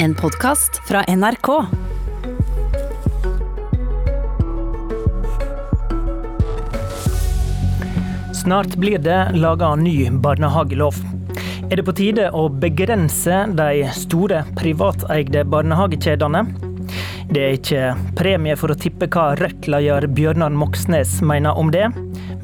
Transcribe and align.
En 0.00 0.14
podkast 0.14 0.88
fra 0.88 1.04
NRK. 1.16 1.64
Snart 8.34 8.76
blir 8.76 8.98
det 8.98 9.30
laga 9.34 9.74
ny 9.74 10.10
barnehagelov. 10.10 10.94
Er 11.70 11.76
det 11.76 11.82
på 11.82 11.96
tide 11.98 12.28
å 12.30 12.46
begrense 12.48 13.40
de 13.58 13.90
store 13.98 14.44
privateide 14.60 15.42
barnehagekjedene? 15.50 16.46
Det 17.34 17.42
er 17.42 17.58
ikke 17.58 18.14
premie 18.16 18.54
for 18.56 18.70
å 18.70 18.78
tippe 18.78 19.10
hva 19.10 19.32
Rødt-leder 19.42 20.06
Bjørnar 20.14 20.54
Moxnes 20.54 21.18
mener 21.26 21.58
om 21.58 21.74
det. 21.74 21.90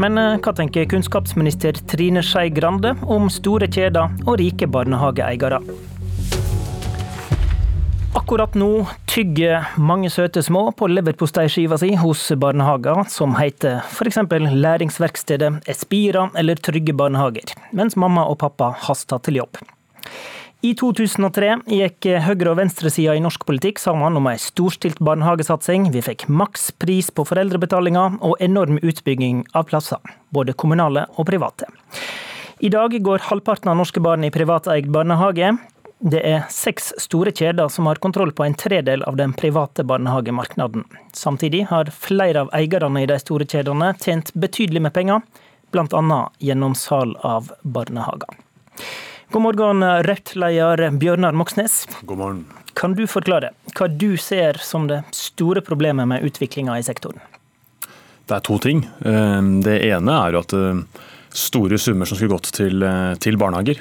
Men 0.03 0.19
eh, 0.19 0.37
hva 0.43 0.59
tenker 0.59 0.91
kunnskapsminister 0.91 1.79
Trine 1.87 2.21
Skei 2.27 2.51
Grande 2.51 2.97
om 3.07 3.31
store 3.31 3.71
kjeder 3.71 4.11
og 4.27 4.41
rike 4.43 4.67
barnehageeiere? 4.67 5.63
Akkurat 8.15 8.55
nå 8.55 8.85
tygger 9.11 9.73
mange 9.75 10.07
søte 10.13 10.39
små 10.43 10.69
på 10.79 10.87
leverposteiskiva 10.87 11.75
si 11.83 11.91
hos 11.99 12.21
barnehager 12.39 13.01
som 13.11 13.35
heter 13.35 13.81
f.eks. 13.91 14.21
Læringsverkstedet 14.55 15.67
Espira 15.71 16.29
eller 16.39 16.61
Trygge 16.63 16.95
barnehager, 16.95 17.51
mens 17.75 17.99
mamma 17.99 18.23
og 18.31 18.39
pappa 18.45 18.71
haster 18.87 19.19
til 19.19 19.41
jobb. 19.43 19.59
I 20.65 20.73
2003 20.79 21.59
gikk 21.69 22.07
høyre- 22.25 22.55
og 22.55 22.61
venstresida 22.63 23.19
i 23.19 23.21
norsk 23.21 23.43
politikk 23.51 23.83
sammen 23.83 24.17
om 24.17 24.31
ei 24.31 24.39
storstilt 24.41 25.03
barnehagesatsing. 25.05 25.91
Vi 25.93 26.01
fikk 26.07 26.25
makspris 26.31 27.11
på 27.11 27.27
foreldrebetalinga 27.29 28.07
og 28.23 28.39
enorm 28.41 28.79
utbygging 28.79 29.43
av 29.53 29.67
plasser, 29.69 30.01
både 30.33 30.55
kommunale 30.55 31.09
og 31.19 31.27
private. 31.29 31.67
I 32.65 32.71
dag 32.73 32.95
går 32.95 33.27
halvparten 33.27 33.69
av 33.69 33.77
norske 33.83 34.01
barn 34.01 34.25
i 34.25 34.33
privateid 34.33 34.87
barnehage. 34.95 35.57
Det 36.05 36.21
er 36.21 36.43
seks 36.53 36.91
store 37.01 37.31
kjeder 37.33 37.71
som 37.73 37.87
har 37.89 37.97
kontroll 37.97 38.29
på 38.37 38.45
en 38.45 38.55
tredel 38.61 39.01
av 39.09 39.17
den 39.17 39.33
private 39.33 39.87
barnehagemarkedet. 39.89 40.83
Samtidig 41.17 41.63
har 41.71 41.89
flere 41.89 42.43
av 42.45 42.51
eierne 42.53 43.01
i 43.01 43.09
de 43.09 43.17
store 43.23 43.47
kjedene 43.49 43.95
tjent 44.05 44.29
betydelig 44.37 44.83
med 44.85 44.93
penger, 44.93 45.23
bl.a. 45.73 46.19
gjennom 46.45 46.77
salg 46.77 47.17
av 47.25 47.49
barnehager. 47.63 48.37
God 49.33 49.47
morgen, 49.47 49.81
Rødt-leder 50.05 50.91
Bjørnar 51.01 51.33
Moxnes. 51.33 51.87
God 52.03 52.21
morgen. 52.21 52.45
Kan 52.77 52.99
du 52.99 53.07
forklare 53.09 53.55
hva 53.73 53.89
du 53.89 54.19
ser 54.21 54.61
som 54.61 54.85
det 54.91 55.01
store 55.17 55.65
problemet 55.65 56.11
med 56.11 56.29
utviklinga 56.29 56.77
i 56.79 56.85
sektoren? 56.85 57.23
Det 58.29 58.37
er 58.37 58.45
to 58.45 58.61
ting. 58.61 58.85
Eh, 59.01 59.41
Det 59.65 59.81
ene 59.89 60.21
er 60.21 60.37
jo 60.37 60.45
at 60.45 60.53
eh, 60.53 60.85
store 61.35 61.79
summer 61.79 62.07
som 62.07 62.17
skulle 62.17 62.31
gått 62.31 62.53
til, 62.55 62.83
eh, 62.83 63.15
til 63.19 63.37
barnehager, 63.37 63.81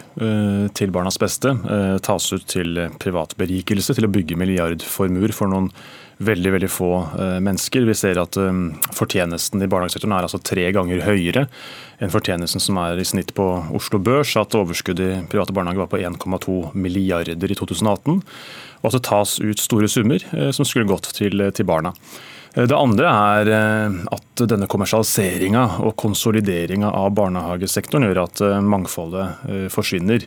til 0.73 0.92
barnas 0.92 1.20
beste, 1.22 1.54
tas 2.02 2.34
ut 2.34 2.45
til 2.50 2.90
privat 3.00 3.36
berikelse, 3.38 3.94
til 3.94 4.08
å 4.08 4.12
bygge 4.12 4.38
milliardformuer 4.38 5.34
for 5.34 5.48
noen 5.48 5.70
veldig 6.18 6.52
veldig 6.54 6.70
få 6.70 6.90
mennesker. 7.42 7.86
Vi 7.86 7.94
ser 7.94 8.20
at 8.22 8.38
fortjenesten 8.95 9.62
i 9.62 9.68
barnehagesektoren 9.68 10.16
er 10.18 10.28
altså 10.28 10.42
tre 10.42 10.72
ganger 10.72 11.04
høyere 11.06 11.48
enn 12.00 12.14
fortjenesten 12.14 12.62
som 12.62 12.78
er 12.78 13.02
i 13.02 13.06
snitt 13.06 13.34
på 13.34 13.48
Oslo 13.76 14.00
Børs. 14.00 14.36
At 14.40 14.56
overskuddet 14.56 15.17
i 15.17 15.26
private 15.28 15.54
barnehager 15.54 15.84
var 15.84 15.92
på 15.92 16.02
1,2 16.02 16.73
milliarder 16.73 17.52
i 17.52 17.58
2018. 17.60 18.22
Og 18.82 18.86
at 18.88 18.98
det 18.98 19.04
tas 19.10 19.40
ut 19.42 19.60
store 19.60 19.90
summer 19.90 20.23
som 20.54 20.66
skulle 20.66 20.90
gått 20.90 21.12
til, 21.17 21.52
til 21.52 21.66
barna. 21.66 21.94
Det 22.54 22.76
andre 22.78 23.09
er 23.09 23.50
at 24.14 24.42
denne 24.46 24.68
kommersialiseringa 24.70 25.64
og 25.88 25.96
konsolideringa 25.98 26.92
av 26.94 27.16
barnehagesektoren 27.18 28.06
gjør 28.06 28.20
at 28.28 28.42
mangfoldet 28.62 29.72
forsvinner. 29.73 30.22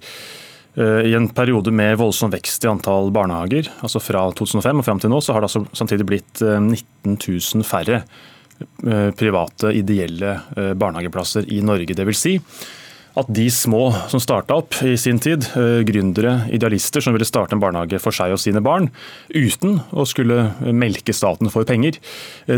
I 0.77 1.13
en 1.17 1.29
periode 1.33 1.71
med 1.71 1.95
voldsom 2.01 2.33
vekst 2.35 2.67
i 2.67 2.69
antall 2.69 3.13
barnehager, 3.15 3.71
altså 3.79 4.03
fra 4.03 4.25
2005 4.37 4.83
og 4.83 4.89
fram 4.89 5.03
til 5.05 5.13
nå, 5.15 5.21
så 5.23 5.37
har 5.37 5.45
det 5.45 5.53
altså 5.53 5.63
samtidig 5.79 6.09
blitt 6.11 6.43
19 6.43 7.15
000 7.15 7.65
færre 7.65 8.03
private, 9.17 9.71
ideelle 9.79 10.35
barnehageplasser 10.75 11.47
i 11.55 11.63
Norge. 11.63 11.95
Det 11.95 12.09
vil 12.11 12.19
si 12.19 12.35
at 13.17 13.31
de 13.33 13.47
små 13.53 13.89
som 14.11 14.21
starta 14.23 14.59
opp 14.61 14.77
i 14.85 14.95
sin 15.01 15.19
tid, 15.23 15.47
gründere, 15.89 16.35
idealister 16.53 17.05
som 17.05 17.17
ville 17.17 17.29
starte 17.29 17.57
en 17.57 17.63
barnehage 17.63 18.01
for 18.03 18.15
seg 18.15 18.35
og 18.35 18.41
sine 18.43 18.63
barn, 18.65 18.91
uten 19.33 19.81
å 19.97 20.05
skulle 20.09 20.51
melke 20.77 21.15
staten 21.17 21.51
for 21.53 21.69
penger, 21.69 21.97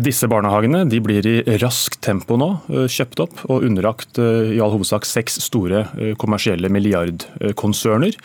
disse 0.03 0.29
barnehagene 0.31 0.85
de 0.91 1.01
blir 1.05 1.27
i 1.31 1.39
raskt 1.63 2.01
tempo 2.05 2.39
nå 2.41 2.51
kjøpt 2.69 3.25
opp 3.25 3.43
og 3.49 3.67
underlagt 3.69 4.19
i 4.19 4.59
all 4.63 4.75
hovedsak 4.75 5.07
seks 5.09 5.39
store 5.47 5.87
kommersielle 6.21 6.71
milliardkonserner 6.73 8.19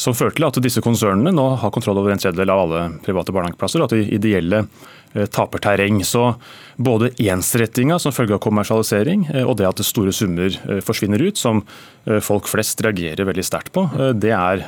som 0.00 0.16
førte 0.16 0.38
til 0.38 0.46
at 0.48 0.58
disse 0.64 0.80
konsernene 0.84 1.32
nå 1.34 1.44
har 1.60 1.72
kontroll 1.74 2.00
over 2.00 2.14
en 2.14 2.22
tredjedel 2.22 2.52
av 2.52 2.64
alle 2.64 2.86
private 3.04 3.34
barnehageplasser, 3.36 3.82
og 3.82 3.90
at 3.90 3.98
de 3.98 4.16
ideelle 4.16 4.64
taper 5.34 5.60
terreng. 5.60 6.00
Så 6.06 6.24
både 6.80 7.12
ensrettinga 7.20 7.98
som 8.00 8.14
følge 8.14 8.38
av 8.38 8.42
kommersialisering 8.44 9.26
og 9.44 9.56
det 9.60 9.68
at 9.68 9.84
store 9.84 10.14
summer 10.16 10.54
forsvinner 10.86 11.20
ut, 11.20 11.36
som 11.40 11.64
folk 12.24 12.48
flest 12.48 12.80
reagerer 12.86 13.28
veldig 13.28 13.44
sterkt 13.44 13.74
på, 13.76 13.84
det 14.16 14.32
er 14.36 14.64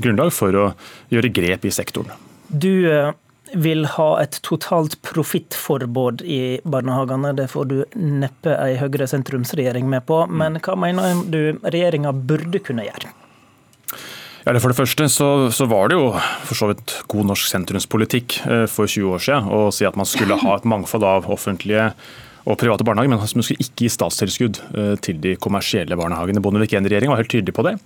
grunnlag 0.00 0.32
for 0.34 0.56
å 0.56 0.68
gjøre 1.12 1.32
grep 1.36 1.68
i 1.68 1.74
sektoren. 1.74 2.16
Du 2.48 2.88
vil 3.52 3.84
ha 3.98 4.10
et 4.22 4.38
totalt 4.46 4.96
profittforbud 5.04 6.24
i 6.24 6.42
barnehagene. 6.64 7.34
Det 7.36 7.50
får 7.52 7.68
du 7.68 7.78
neppe 8.00 8.56
ei 8.56 8.78
Høyre-sentrumsregjering 8.80 9.84
med 9.92 10.06
på. 10.08 10.24
Men 10.32 10.56
hva 10.64 10.78
mener 10.80 11.20
du 11.28 11.60
regjeringa 11.60 12.14
burde 12.16 12.64
kunne 12.64 12.88
gjøre? 12.88 13.12
Ja, 14.42 14.56
For 14.58 14.72
det 14.72 14.78
første 14.78 15.06
så, 15.06 15.28
så, 15.54 15.68
var 15.70 15.92
det 15.92 16.00
jo 16.00 16.08
for 16.48 16.58
så 16.58 16.68
vidt 16.72 16.96
god 17.12 17.28
norsk 17.30 17.46
sentrumspolitikk 17.46 18.40
for 18.72 18.90
20 18.90 19.14
år 19.14 19.22
siden 19.22 19.50
å 19.54 19.60
si 19.70 19.86
at 19.86 19.98
man 19.98 20.08
skulle 20.08 20.38
ha 20.40 20.56
et 20.58 20.66
mangfold 20.66 21.06
av 21.06 21.28
offentlige 21.30 21.92
og 22.42 22.58
private 22.58 22.82
barnehager, 22.82 23.12
men 23.12 23.20
man 23.22 23.30
skulle 23.30 23.62
ikke 23.62 23.84
gi 23.84 23.92
statstilskudd 23.94 24.58
til 25.06 25.20
de 25.22 25.36
kommersielle 25.38 25.94
barnehagene. 25.94 26.42
Bondevik 26.42 26.74
I-regjeringen 26.74 27.14
var 27.14 27.22
helt 27.22 27.30
tydelig 27.30 27.54
på 27.54 27.62
det. 27.68 27.76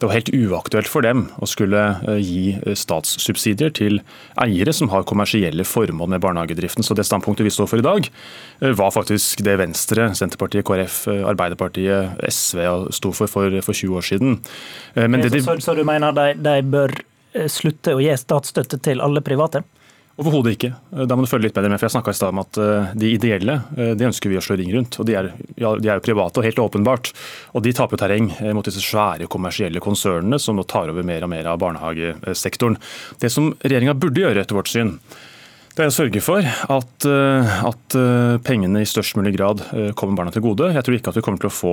Det 0.00 0.08
var 0.08 0.16
helt 0.16 0.30
uaktuelt 0.32 0.88
for 0.88 1.04
dem 1.04 1.26
å 1.44 1.46
skulle 1.48 1.80
gi 2.24 2.54
statssubsidier 2.78 3.72
til 3.76 4.00
eiere 4.40 4.72
som 4.72 4.88
har 4.92 5.04
kommersielle 5.08 5.66
formål 5.68 6.14
med 6.14 6.22
barnehagedriften. 6.24 6.86
Så 6.86 6.96
det 6.96 7.04
standpunktet 7.04 7.44
vi 7.44 7.52
står 7.52 7.68
for 7.68 7.82
i 7.82 7.84
dag, 7.84 8.08
var 8.80 8.94
faktisk 8.96 9.44
det 9.44 9.58
Venstre, 9.60 10.08
Senterpartiet, 10.16 10.64
KrF, 10.64 11.02
Arbeiderpartiet, 11.34 12.16
SV 12.32 12.64
sto 12.96 13.12
for 13.12 13.28
for, 13.30 13.60
for 13.60 13.76
20 13.76 14.00
år 14.00 14.08
siden. 14.08 14.40
Men 14.96 15.20
det, 15.20 15.44
så, 15.44 15.58
så, 15.60 15.76
du 15.76 15.84
mener 15.84 16.16
de, 16.16 16.32
de 16.40 16.56
bør 16.64 16.96
slutte 17.52 17.94
å 17.94 18.00
gi 18.00 18.16
statsstøtte 18.16 18.80
til 18.80 19.04
alle 19.04 19.20
private? 19.24 19.62
Overhodet 20.20 20.52
ikke. 20.56 20.70
Da 21.08 21.16
må 21.16 21.24
du 21.24 21.30
følge 21.30 21.48
litt 21.48 21.56
bedre 21.56 21.70
med. 21.72 21.80
for 21.80 21.88
Jeg 21.88 21.94
snakka 21.96 22.12
i 22.12 22.18
stad 22.18 22.34
om 22.34 22.42
at 22.42 22.58
de 23.00 23.08
ideelle 23.08 23.54
de 23.96 24.04
ønsker 24.04 24.28
vi 24.28 24.36
å 24.36 24.42
slå 24.44 24.58
ring 24.60 24.68
rundt. 24.74 24.98
og 25.00 25.08
De 25.08 25.16
er, 25.16 25.30
ja, 25.56 25.72
de 25.80 25.88
er 25.88 25.96
jo 25.96 26.04
private, 26.04 26.42
og 26.42 26.44
helt 26.44 26.60
åpenbart. 26.60 27.12
Og 27.56 27.64
de 27.64 27.72
taper 27.76 28.00
terreng 28.02 28.28
mot 28.52 28.66
disse 28.68 28.84
svære 28.84 29.30
kommersielle 29.32 29.80
konsernene 29.80 30.36
som 30.42 30.60
nå 30.60 30.66
tar 30.68 30.92
over 30.92 31.06
mer 31.08 31.24
og 31.24 31.32
mer 31.32 31.48
av 31.48 31.62
barnehagesektoren. 31.62 32.76
Det 33.22 33.32
som 33.32 33.54
regjeringa 33.64 33.96
burde 33.96 34.20
gjøre, 34.20 34.44
etter 34.44 34.60
vårt 34.60 34.68
syn, 34.68 34.98
det 35.80 35.88
jeg 35.88 35.96
sørge 35.96 36.22
for 36.22 36.44
at, 36.44 37.06
at, 37.06 37.96
pengene 38.46 38.82
i 38.82 38.88
størst 38.88 39.16
mulig 39.18 39.32
grad 39.36 39.62
kommer 39.98 40.18
barna 40.18 40.32
til 40.34 40.44
gode. 40.44 40.68
Jeg 40.74 40.84
tror 40.86 40.96
ikke 40.96 41.12
at 41.12 41.18
vi 41.18 41.24
kommer 41.26 41.42
til 41.42 41.50
å 41.50 41.54
få 41.54 41.72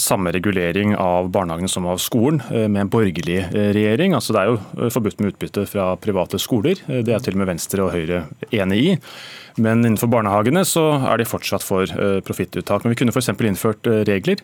samme 0.00 0.32
regulering 0.34 0.94
av 0.98 1.30
barnehagene 1.34 1.70
som 1.70 1.86
av 1.90 2.00
skolen 2.02 2.40
med 2.50 2.80
en 2.82 2.92
borgerlig 2.92 3.40
regjering. 3.52 4.16
Altså, 4.16 4.34
det 4.34 4.42
er 4.42 4.52
jo 4.52 4.90
forbudt 4.96 5.20
med 5.20 5.34
utbytte 5.34 5.66
fra 5.70 5.90
private 6.00 6.40
skoler. 6.42 6.80
Det 6.86 7.14
er 7.14 7.24
til 7.24 7.36
og 7.36 7.42
med 7.42 7.52
Venstre 7.52 7.84
og 7.86 7.92
Høyre 7.94 8.24
enig 8.50 8.80
i. 8.80 8.94
Men 9.62 9.84
innenfor 9.84 10.10
barnehagene 10.10 10.64
så 10.66 10.88
er 11.12 11.20
de 11.20 11.28
fortsatt 11.28 11.64
for 11.64 11.90
profittuttak. 12.26 12.84
Men 12.84 12.94
vi 12.94 13.02
kunne 13.02 13.14
f.eks. 13.14 13.30
innført 13.34 13.92
regler 14.08 14.42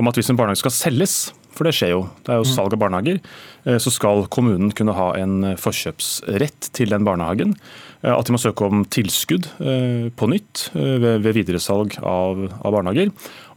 om 0.00 0.08
at 0.08 0.18
hvis 0.18 0.32
en 0.32 0.38
barnehage 0.38 0.62
skal 0.64 0.74
selges, 0.74 1.16
for 1.54 1.68
det 1.68 1.74
skjer 1.76 1.94
jo, 1.94 2.02
det 2.26 2.34
er 2.34 2.42
jo 2.42 2.48
salg 2.48 2.74
av 2.74 2.82
barnehager, 2.82 3.22
så 3.62 3.92
skal 3.94 4.26
kommunen 4.32 4.72
kunne 4.74 4.96
ha 4.96 5.12
en 5.20 5.52
forkjøpsrett 5.60 6.72
til 6.74 6.90
den 6.90 7.06
barnehagen. 7.06 7.54
At 8.02 8.26
de 8.26 8.34
må 8.34 8.40
søke 8.42 8.66
om 8.66 8.82
tilskudd 8.90 9.46
på 10.18 10.28
nytt 10.32 10.64
ved 10.74 11.28
videresalg 11.36 11.94
av, 12.02 12.40
av 12.58 12.74
barnehager. 12.74 13.12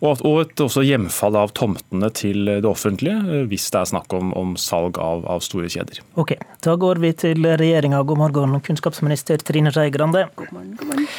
Og, 0.05 0.21
et 0.43 0.61
også 0.61 0.83
hjemfall 0.85 1.37
av 1.39 1.53
tomtene 1.57 2.11
til 2.13 2.45
det 2.45 2.67
offentlige 2.69 3.45
hvis 3.49 3.69
det 3.73 3.81
er 3.81 3.89
snakk 3.95 4.13
om, 4.13 4.33
om 4.37 4.53
salg 4.59 4.99
av, 5.01 5.25
av, 5.25 5.41
store 5.45 5.71
kjeder. 5.71 6.03
Ok, 6.21 6.35
Da 6.65 6.75
går 6.77 7.01
vi 7.01 7.13
til 7.17 7.45
regjeringa. 7.45 8.03
God 8.05 8.21
morgen, 8.21 8.59
kunnskapsminister 8.61 9.41
Trine 9.41 9.73
Skei 9.73 9.89
Grande. 9.93 10.27
God 10.35 10.53
morgen, 10.53 10.77
god 10.77 10.93
morgen. 10.93 11.09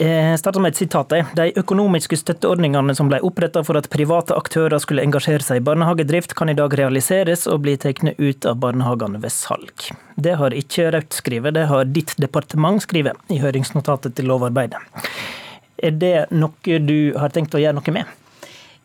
Jeg 0.00 0.38
starter 0.40 0.62
med 0.64 0.72
et 0.72 0.80
sitat. 0.80 1.12
De 1.36 1.44
økonomiske 1.60 2.16
støtteordningene 2.16 2.94
som 2.96 3.10
ble 3.10 3.20
oppretta 3.26 3.60
for 3.66 3.76
at 3.76 3.90
private 3.92 4.34
aktører 4.34 4.80
skulle 4.80 5.04
engasjere 5.04 5.44
seg 5.44 5.60
i 5.60 5.64
barnehagedrift, 5.66 6.32
kan 6.38 6.48
i 6.48 6.56
dag 6.56 6.72
realiseres 6.78 7.44
og 7.50 7.60
bli 7.66 7.76
tatt 7.76 8.00
ut 8.16 8.48
av 8.48 8.56
barnehagene 8.62 9.20
ved 9.22 9.34
salg. 9.34 9.90
Det 10.16 10.38
har 10.40 10.56
ikke 10.56 10.88
Rødt 10.96 11.20
skrevet, 11.20 11.54
det 11.54 11.68
har 11.68 11.84
ditt 11.84 12.16
departement 12.20 12.82
skrevet 12.82 13.32
i 13.32 13.40
høringsnotatet 13.42 14.16
til 14.16 14.32
lovarbeidet. 14.32 14.80
Er 15.82 15.94
det 15.98 16.16
noe 16.32 16.80
du 16.80 17.12
har 17.18 17.32
tenkt 17.34 17.54
å 17.54 17.60
gjøre 17.60 17.76
noe 17.76 17.94
med? 17.94 18.18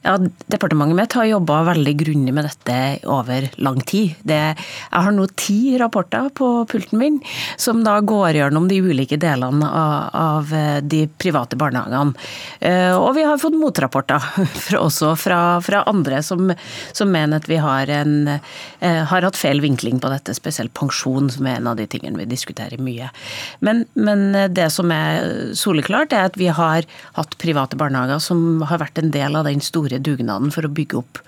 Ja, 0.08 0.18
Departementet 0.48 0.96
mitt 0.96 1.14
har 1.18 1.26
jobba 1.28 1.58
veldig 1.68 1.94
grundig 2.00 2.32
med 2.34 2.46
dette 2.48 2.76
over 3.12 3.50
lang 3.60 3.82
tid. 3.84 4.14
Det, 4.24 4.40
jeg 4.56 5.04
har 5.04 5.12
nå 5.12 5.26
ti 5.36 5.76
rapporter 5.82 6.30
på 6.38 6.48
pulten 6.72 7.02
min 7.02 7.18
som 7.60 7.82
da 7.84 7.98
går 8.00 8.38
gjennom 8.40 8.70
de 8.70 8.78
ulike 8.86 9.18
delene 9.20 9.68
av, 9.68 10.06
av 10.16 10.54
de 10.88 11.02
private 11.20 11.60
barnehagene. 11.60 12.16
Eh, 12.62 12.94
og 12.96 13.18
vi 13.18 13.26
har 13.28 13.42
fått 13.42 13.58
motrapporter 13.60 14.24
fra, 14.68 14.80
også 14.86 15.12
fra, 15.20 15.42
fra 15.66 15.84
andre 15.92 16.22
som, 16.24 16.54
som, 16.96 17.12
mener 17.12 17.42
at 17.42 17.52
vi 17.52 17.60
har, 17.60 17.92
en, 17.92 18.32
eh, 18.32 19.02
har 19.12 19.28
hatt 19.28 19.40
feil 19.40 19.60
vinkling 19.64 20.00
på 20.00 20.14
dette, 20.14 20.38
spesielt 20.40 20.72
pensjon, 20.78 21.28
som 21.36 21.52
er 21.52 21.60
en 21.60 21.68
av 21.74 21.82
de 21.82 21.90
tingene 21.92 22.24
vi 22.24 22.30
diskuterer 22.32 22.80
mye. 22.80 23.12
Men, 23.60 23.84
men 24.00 24.56
det 24.56 24.70
som 24.72 24.96
er 24.96 25.52
soleklart, 25.52 26.16
er 26.16 26.32
at 26.32 26.40
vi 26.40 26.48
har 26.48 26.88
hatt 27.20 27.38
private 27.44 27.76
barnehager 27.76 28.24
som 28.24 28.64
har 28.72 28.80
vært 28.86 29.04
en 29.04 29.12
del 29.12 29.36
av 29.36 29.52
den 29.52 29.60
store 29.60 29.97
dugnaden 30.04 30.54
for 30.54 30.68
å 30.68 30.72
bygge 30.74 31.00
opp 31.02 31.22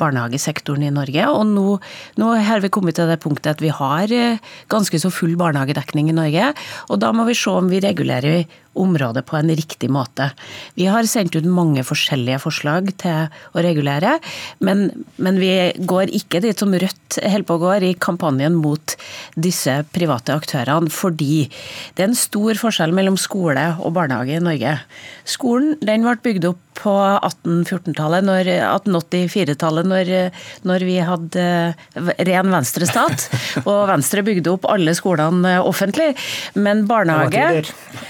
barnehagesektoren 0.00 0.86
i 0.86 0.92
Norge. 0.94 1.26
Og 1.32 1.44
nå, 1.50 1.66
nå 2.20 2.32
har 2.46 2.64
vi 2.64 2.72
kommet 2.72 2.98
til 2.98 3.10
det 3.10 3.20
punktet 3.22 3.54
at 3.56 3.64
vi 3.64 3.72
har 3.74 4.12
eh, 4.14 4.40
ganske 4.72 5.02
så 5.02 5.12
full 5.14 5.36
barnehagedekning 5.40 6.10
i 6.10 6.16
Norge. 6.16 6.52
Og 6.88 7.00
da 7.02 7.12
må 7.16 7.28
vi 7.28 7.38
se 7.38 7.52
om 7.52 7.70
vi 7.72 7.82
regulerer 7.84 8.44
området 8.78 9.24
på 9.26 9.36
en 9.38 9.50
riktig 9.50 9.90
måte. 9.90 10.30
Vi 10.78 10.86
har 10.90 11.06
sendt 11.10 11.36
ut 11.36 11.46
mange 11.48 11.82
forskjellige 11.86 12.40
forslag 12.42 12.92
til 13.00 13.28
å 13.28 13.64
regulere, 13.64 14.18
men, 14.62 14.88
men 15.18 15.40
vi 15.42 15.52
går 15.78 16.12
ikke 16.20 16.42
dit 16.44 16.58
som 16.58 16.74
Rødt 16.80 17.18
holder 17.18 17.46
på 17.46 17.56
å 17.58 17.62
gå 17.64 17.74
i 17.90 17.92
kampanjen 17.98 18.54
mot 18.60 18.94
disse 19.34 19.80
private 19.94 20.36
aktørene, 20.38 20.92
fordi 20.92 21.48
det 21.96 22.04
er 22.04 22.10
en 22.12 22.18
stor 22.18 22.58
forskjell 22.60 22.94
mellom 22.96 23.18
skole 23.20 23.72
og 23.80 23.94
barnehage 23.98 24.38
i 24.38 24.44
Norge. 24.44 24.78
Skolen 25.28 25.76
den 25.82 26.06
ble 26.06 26.18
bygd 26.22 26.50
opp 26.52 26.66
på 26.80 26.92
1814-tallet, 26.94 28.24
1884-tallet, 28.24 29.88
når, 29.90 30.10
når, 30.68 30.84
vi 30.88 30.96
hadde 31.04 31.44
ren 32.28 32.54
venstrestat. 32.54 33.26
Og 33.66 33.82
Venstre 33.90 34.24
bygde 34.26 34.54
opp 34.54 34.68
alle 34.70 34.94
skolene 34.96 35.58
offentlig. 35.66 36.12
Men 36.56 36.86
barnehage 36.88 37.66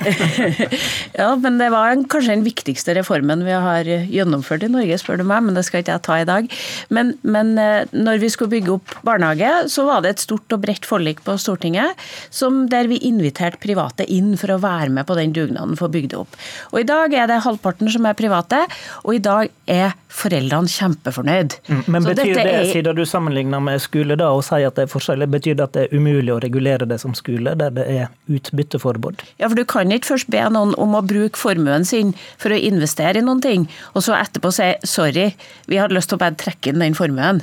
Ja, 1.21 1.33
men 1.41 1.59
det 1.61 1.71
var 1.73 1.93
en, 1.93 2.05
kanskje 2.11 2.35
den 2.37 2.45
viktigste 2.47 2.95
reformen 2.97 3.43
vi 3.45 3.55
har 3.55 3.87
gjennomført 3.87 4.65
i 4.65 4.71
Norge, 4.73 4.99
spør 5.01 5.21
du 5.21 5.27
meg, 5.29 5.45
men 5.47 5.57
det 5.57 5.65
skal 5.67 5.83
ikke 5.83 5.97
jeg 5.97 6.05
ta 6.07 6.19
i 6.21 6.27
dag. 6.29 6.49
Men, 6.95 7.13
men 7.23 7.53
eh, 7.61 7.91
når 7.93 8.23
vi 8.23 8.31
skulle 8.33 8.53
bygge 8.53 8.77
opp 8.77 8.95
barnehage, 9.07 9.51
så 9.73 9.87
var 9.89 10.05
det 10.05 10.15
et 10.15 10.25
stort 10.25 10.55
og 10.55 10.63
bredt 10.65 10.89
forlik 10.89 11.23
på 11.27 11.37
Stortinget 11.41 11.99
som, 12.31 12.63
der 12.71 12.89
vi 12.91 13.01
inviterte 13.09 13.61
private 13.63 14.07
inn 14.11 14.37
for 14.41 14.55
å 14.55 14.61
være 14.63 14.91
med 14.95 15.09
på 15.09 15.17
den 15.19 15.35
dugnaden 15.37 15.77
for 15.79 15.89
å 15.89 15.95
bygge 15.95 16.13
det 16.15 16.21
opp. 16.23 16.39
Og 16.73 16.83
i 16.83 16.89
dag 16.89 17.15
er 17.17 17.31
det 17.31 17.43
halvparten 17.47 17.91
som 17.93 18.07
er 18.09 18.19
private, 18.19 18.63
og 19.05 19.17
i 19.17 19.23
dag 19.25 19.51
er 19.71 19.95
foreldrene 20.11 20.71
kjempefornøyd. 20.71 21.57
Mm, 21.71 21.83
men 21.87 22.07
betyr 22.09 22.35
det, 22.35 22.47
er... 22.51 22.65
siden 22.73 22.99
du 22.99 23.05
sammenligner 23.07 23.63
med 23.63 23.83
skole 23.83 24.17
da, 24.19 24.31
og 24.35 24.43
sier 24.47 24.71
at 24.71 24.79
det 24.79 24.87
er 24.89 24.93
forskjellig, 24.93 25.31
betyr 25.31 25.59
det 25.59 25.67
at 25.69 25.77
det 25.77 25.87
er 25.87 25.97
umulig 25.97 26.35
å 26.35 26.41
regulere 26.43 26.89
det 26.91 26.99
som 27.03 27.15
skole, 27.19 27.55
der 27.59 27.75
det 27.77 27.87
er 27.87 28.11
utbytteforbud? 28.31 29.25
Ja, 29.41 29.49
for 29.49 29.59
du 29.59 29.65
kan 29.69 29.93
ikke 29.95 30.13
først 30.13 30.31
be 30.33 30.40
noen 30.49 30.73
om 30.81 30.97
å 30.97 31.05
bruke 31.05 31.39
formuen 31.39 31.85
sin 31.85 32.15
for 32.41 32.55
å 32.55 32.59
investere 32.59 33.21
i 33.21 33.25
noen 33.27 33.43
ting, 33.45 33.67
og 33.95 34.05
så 34.07 34.17
etterpå 34.17 34.53
si 34.55 34.71
sorry, 34.89 35.31
vi 35.71 35.81
hadde 35.81 35.97
lyst 35.97 36.13
til 36.13 36.19
å 36.19 36.23
bare 36.23 36.39
trekke 36.41 36.73
inn 36.73 36.83
den 36.83 36.97
formuen. 36.97 37.43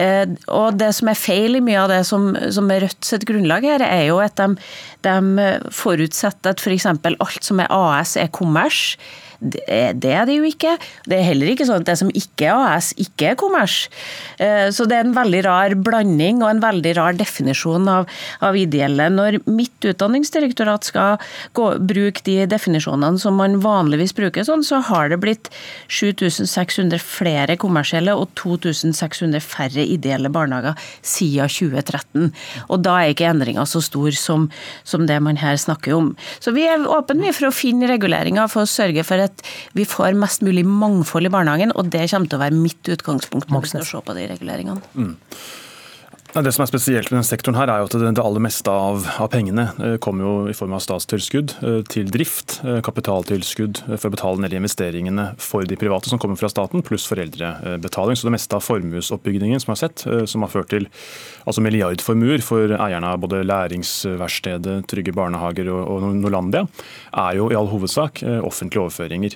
Eh, 0.00 0.24
og 0.48 0.80
det 0.80 0.92
som 0.96 1.10
er 1.12 1.20
feil 1.20 1.58
i 1.58 1.64
mye 1.64 1.84
av 1.84 1.90
det 1.92 2.02
som, 2.08 2.32
som 2.54 2.70
er 2.70 2.80
Rødt 2.80 3.04
sitt 3.04 3.26
grunnlag 3.28 3.66
her, 3.68 3.82
er 3.84 4.06
jo 4.08 4.20
at 4.24 4.40
de, 4.40 4.54
de 5.04 5.48
forutsetter 5.74 6.54
at 6.54 6.62
f.eks. 6.62 6.86
alt 6.88 7.44
som 7.44 7.60
er 7.60 7.68
AS 7.74 8.16
er 8.16 8.32
kommers. 8.32 8.94
Det 9.40 9.62
er 10.12 10.26
det 10.28 10.36
jo 10.36 10.44
ikke. 10.44 10.74
Det 11.08 11.16
er 11.16 11.24
heller 11.24 11.48
ikke 11.52 11.64
sånn 11.68 11.80
at 11.80 11.88
det 11.88 11.96
som 11.96 12.10
ikke 12.12 12.50
er 12.50 12.74
AS, 12.74 12.90
ikke 13.00 13.30
er 13.30 13.38
kommers. 13.40 13.86
Eh, 14.36 14.68
så 14.74 14.84
det 14.88 14.98
er 14.98 15.06
en 15.06 15.16
veldig 15.16 15.42
rar 15.46 15.74
blanding 15.80 16.42
og 16.44 16.50
en 16.50 16.62
veldig 16.62 16.92
rar 16.98 17.16
definisjon 17.16 17.88
av, 17.88 18.08
av 18.44 18.58
ideelle. 18.58 19.08
Når 19.12 19.40
mitt 19.48 19.88
utdanningsdirektorat 19.88 20.90
skal 20.90 21.16
gå, 21.56 21.70
bruke 21.80 22.24
de 22.26 22.44
definisjonene 22.50 23.20
som 23.22 23.38
man 23.40 23.56
vanligvis 23.64 24.14
bruker 24.16 24.44
sånn, 24.44 24.64
så 24.66 24.82
har 24.90 25.08
det 25.12 25.20
blitt 25.24 25.48
7600 25.88 27.00
flere 27.00 27.56
kommersielle 27.60 28.12
og 28.16 28.28
2600 28.40 29.40
færre 29.40 29.86
ideelle 29.86 30.30
barnehager 30.32 30.76
siden 31.00 31.48
2013. 31.48 32.30
Og 32.68 32.84
da 32.84 32.98
er 33.00 33.14
ikke 33.14 33.30
endringa 33.30 33.64
så 33.68 33.82
stor 33.84 34.12
som, 34.16 34.48
som, 34.84 35.06
det 35.08 35.16
man 35.24 35.40
her 35.40 35.56
snakker 35.60 35.96
om. 35.96 36.12
Så 36.42 36.52
vi 36.56 36.66
er 36.68 36.84
åpne 36.84 37.32
for 37.36 37.48
å 37.48 37.54
finne 37.54 37.88
reguleringer 37.90 38.50
for 38.52 38.66
å 38.66 38.70
sørge 38.70 39.04
for 39.06 39.29
at 39.30 39.46
vi 39.78 39.86
får 39.88 40.18
mest 40.18 40.44
mulig 40.46 40.66
mangfold 40.68 41.30
i 41.30 41.32
barnehagen, 41.32 41.74
og 41.74 41.90
det 41.94 42.06
kommer 42.10 42.30
til 42.30 42.40
å 42.40 42.44
være 42.44 42.60
mitt 42.60 42.92
utgangspunkt 42.94 43.50
når 43.50 43.66
vi 43.66 43.72
skal 43.74 43.88
se 43.88 44.04
på 44.04 44.16
de 44.18 44.28
reguleringene. 44.34 44.94
Mm. 44.94 45.16
Det 46.30 46.52
som 46.54 46.62
er 46.62 46.68
spesielt 46.70 47.08
med 47.10 47.16
denne 47.16 47.26
sektoren, 47.26 47.56
her 47.58 47.70
er 47.72 47.80
jo 47.82 47.88
at 47.88 48.14
det 48.14 48.22
aller 48.22 48.42
meste 48.44 48.70
av, 48.70 49.02
pengene 49.32 49.64
eh, 49.82 49.96
kommer 50.02 50.22
jo 50.22 50.34
i 50.46 50.54
form 50.54 50.76
av 50.76 50.82
statstilskudd 50.84 51.56
eh, 51.66 51.78
til 51.90 52.06
drift, 52.06 52.60
eh, 52.62 52.78
kapitaltilskudd 52.86 53.80
for 53.88 54.06
å 54.06 54.12
betale 54.14 54.44
ned 54.44 54.54
investeringene 54.54 55.24
for 55.42 55.66
de 55.66 55.74
private 55.80 56.06
som 56.06 56.20
kommer 56.22 56.38
fra 56.38 56.46
staten, 56.52 56.84
pluss 56.86 57.08
foreldrebetaling. 57.10 58.14
Så 58.14 58.28
det 58.28 58.34
meste 58.36 58.54
av 58.54 58.62
formuesoppbyggingen 58.62 59.58
som 59.64 59.74
har 59.74 59.80
sett, 59.82 60.06
som 60.30 60.46
har 60.46 60.52
ført 60.52 60.70
til 60.70 60.86
altså 61.50 61.64
milliardformuer 61.66 62.46
for 62.46 62.76
eierne 62.78 63.10
av 63.10 63.18
både 63.24 63.42
Læringsverkstedet, 63.50 64.84
Trygge 64.90 65.14
barnehager 65.16 65.72
og, 65.74 65.82
og 65.96 66.08
Norlandia, 66.14 66.62
er 67.10 67.40
jo 67.40 67.50
i 67.50 67.58
all 67.58 67.72
hovedsak 67.72 68.22
offentlige 68.46 68.84
overføringer. 68.84 69.34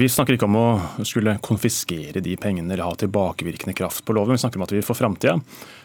Vi 0.00 0.08
snakker 0.08 0.38
ikke 0.38 0.48
om 0.48 0.56
å 0.56 0.68
skulle 1.04 1.36
konfiskere 1.44 2.24
de 2.24 2.38
pengene 2.40 2.72
eller 2.72 2.86
ha 2.88 2.96
tilbakevirkende 2.96 3.76
kraft 3.76 4.06
på 4.08 4.16
loven, 4.16 4.38
vi 4.38 4.46
snakker 4.46 4.60
om 4.60 4.64
at 4.64 4.72
vi 4.72 4.84
for 4.86 4.96
framtida 4.96 5.36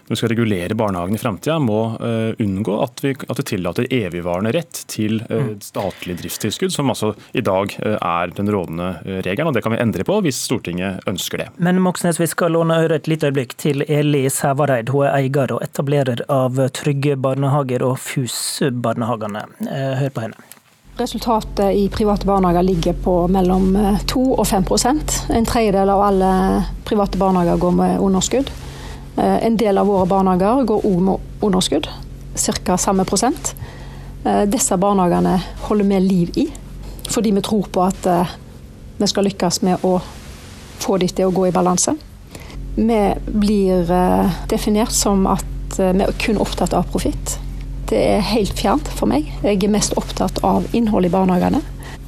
når 0.04 0.12
vi 0.12 0.20
skal 0.20 0.32
regulere 0.34 0.76
barnehagen 0.76 1.16
i 1.16 1.20
framtida, 1.22 1.56
må 1.64 1.80
uh, 1.96 2.34
unngå 2.44 2.76
at 2.84 3.00
vi, 3.06 3.14
at 3.16 3.40
vi, 3.40 3.46
tillater 3.54 3.88
evigvarende 3.88 4.52
rett 4.52 4.82
til 4.92 5.22
uh, 5.30 5.54
statlig 5.64 6.18
driftstilskudd, 6.20 6.74
som 6.76 6.92
altså 6.92 7.14
i 7.32 7.44
dag 7.46 7.72
uh, 7.80 7.96
er 7.96 8.34
den 8.36 8.52
rådende 8.52 8.90
regelen. 9.24 9.48
og 9.48 9.56
Det 9.56 9.64
kan 9.64 9.72
vi 9.76 9.80
endre 9.80 10.04
på 10.08 10.18
hvis 10.26 10.42
Stortinget 10.44 11.08
ønsker 11.08 11.40
det. 11.40 11.48
Men 11.56 11.80
Moxnes, 11.84 12.20
vi 12.20 12.28
skal 12.28 12.52
låne 12.52 12.82
øret 12.84 13.04
et 13.04 13.08
lite 13.08 13.32
øyeblikk 13.32 13.56
til 13.58 13.86
Eli 13.88 14.26
Sævareid. 14.30 14.92
Hun 14.92 15.08
er 15.08 15.16
eier 15.22 15.56
og 15.56 15.64
etablerer 15.64 16.26
av 16.32 16.60
Trygge 16.76 17.16
barnehager 17.16 17.86
og 17.88 17.96
FUS-barnehagene. 18.04 19.46
Hør 20.02 20.12
på 20.12 20.26
henne. 20.26 20.50
Resultatet 21.00 21.80
i 21.80 21.88
private 21.90 22.28
barnehager 22.28 22.68
ligger 22.68 23.00
på 23.06 23.16
mellom 23.32 23.72
2 24.12 24.26
og 24.36 24.46
5% 24.46 25.16
En 25.34 25.48
tredjedel 25.48 25.90
av 25.90 26.04
alle 26.10 26.30
private 26.86 27.18
barnehager 27.18 27.58
går 27.64 27.76
med 27.80 28.04
underskudd. 28.04 28.52
Eh, 29.18 29.45
en 29.45 29.57
del 29.57 29.77
av 29.77 29.88
våre 29.88 30.06
barnehager 30.10 30.63
går 30.65 30.86
òg 30.89 31.01
med 31.01 31.44
underskudd, 31.45 31.88
ca. 32.65 32.77
samme 32.77 33.06
prosent. 33.06 33.54
Eh, 34.25 34.43
disse 34.50 34.77
barnehagene 34.77 35.38
holder 35.67 35.86
vi 35.86 36.00
liv 36.00 36.38
i, 36.38 36.48
fordi 37.10 37.32
vi 37.32 37.43
tror 37.46 37.70
på 37.70 37.84
at 37.86 38.08
eh, 38.10 38.34
vi 38.98 39.08
skal 39.08 39.29
lykkes 39.29 39.62
med 39.62 39.86
å 39.86 40.00
få 40.82 40.98
dem 40.98 41.13
til 41.13 41.29
å 41.29 41.36
gå 41.36 41.48
i 41.48 41.53
balanse. 41.53 41.96
Vi 42.74 43.01
blir 43.29 43.86
definert 44.50 44.91
som 44.91 45.27
at 45.29 45.75
vi 45.77 46.01
er 46.01 46.15
kun 46.17 46.39
opptatt 46.41 46.74
av 46.74 46.88
profitt. 46.89 47.36
Det 47.89 48.00
er 48.15 48.25
helt 48.34 48.58
fjernt 48.58 48.89
for 48.89 49.05
meg. 49.10 49.29
Jeg 49.46 49.62
er 49.62 49.74
mest 49.74 49.93
opptatt 50.00 50.39
av 50.41 50.65
innhold 50.74 51.05
i 51.05 51.12
barnehagene. 51.13 51.62